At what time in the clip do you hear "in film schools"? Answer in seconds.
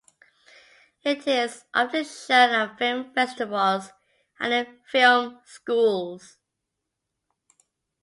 4.51-6.39